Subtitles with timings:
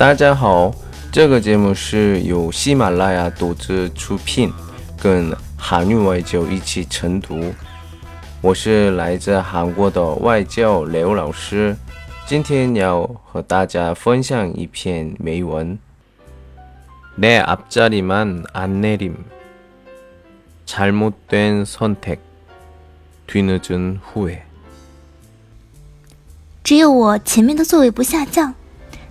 [0.00, 0.72] 大家好，
[1.12, 4.50] 这个节目是由喜马拉雅独自出品，
[4.98, 7.52] 跟韩语外教一起晨读。
[8.40, 11.76] 我是来自韩国的外教刘老师，
[12.24, 15.78] 今天要和大家分享一篇美文。
[17.20, 19.12] 내앞자리만안내림
[20.66, 22.16] 잘못된선택
[23.28, 24.38] 뒤늦은후 회。
[26.64, 28.54] 只有我前面的座位不下降。